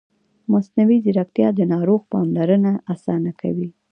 مصنوعي 0.51 0.97
ځیرکتیا 1.05 1.47
د 1.55 1.59
ناروغ 1.71 2.01
پاملرنه 2.11 2.71
اسانه 2.93 3.31
کوي. 3.41 3.69